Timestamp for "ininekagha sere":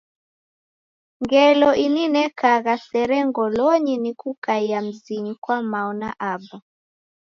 1.85-3.17